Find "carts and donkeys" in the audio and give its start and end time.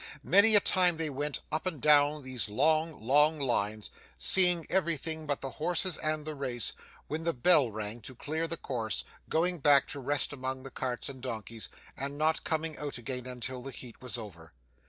10.71-11.69